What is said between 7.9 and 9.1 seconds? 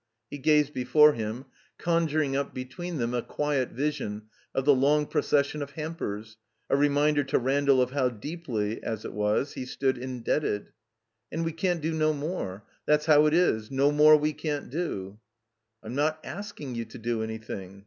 how deeply, as